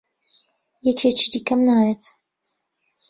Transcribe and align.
یەکێکی 0.87 1.27
دیکەم 1.33 1.59
ناوێت. 1.67 2.03